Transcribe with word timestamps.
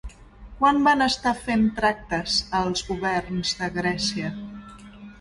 Quan 0.61 0.79
van 0.87 1.07
estar 1.07 1.33
fent 1.43 1.69
tractes, 1.81 2.39
els 2.63 2.85
governs 2.91 3.55
de 3.63 3.73
Grècia? 3.81 4.37